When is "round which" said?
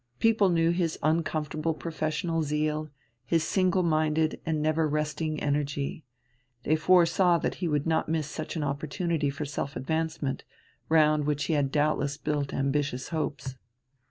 10.89-11.43